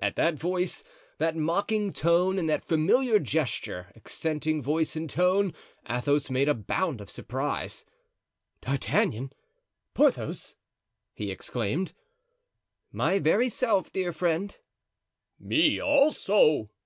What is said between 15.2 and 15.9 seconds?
"Me,